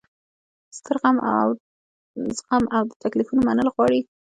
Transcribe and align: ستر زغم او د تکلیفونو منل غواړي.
ستر 0.77 0.95
زغم 2.37 2.65
او 2.77 2.83
د 2.89 2.91
تکلیفونو 3.03 3.41
منل 3.47 3.67
غواړي. 3.75 4.01